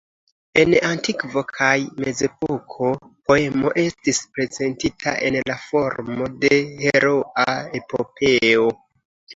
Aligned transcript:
En 0.59 0.71
antikvo 0.87 1.43
kaj 1.57 1.73
mezepoko 2.05 2.89
poemo 3.29 3.75
estis 3.83 4.23
prezentita 4.39 5.17
en 5.31 5.41
la 5.53 5.61
formo 5.69 6.33
de 6.47 6.63
heroa 6.83 7.49
epopeo. 7.85 8.69